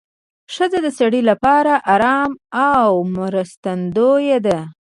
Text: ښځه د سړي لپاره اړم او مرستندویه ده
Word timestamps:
ښځه 0.53 0.79
د 0.85 0.87
سړي 0.99 1.21
لپاره 1.29 1.73
اړم 1.93 2.31
او 2.71 2.89
مرستندویه 3.17 4.37
ده 4.45 4.59